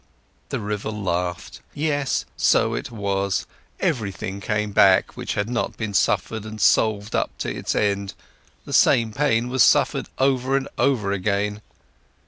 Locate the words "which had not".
5.15-5.77